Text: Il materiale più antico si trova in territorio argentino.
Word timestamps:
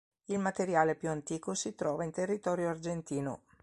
Il 0.29 0.39
materiale 0.39 0.95
più 0.95 1.09
antico 1.11 1.53
si 1.53 1.75
trova 1.75 2.03
in 2.03 2.09
territorio 2.09 2.69
argentino. 2.69 3.43